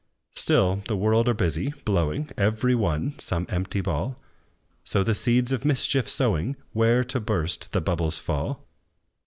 [0.33, 4.19] Still the world are busy, blowing, Every one, some empty ball;
[4.83, 8.65] So the seeds of mischief sowing, Where, to burst, the bubbles fall.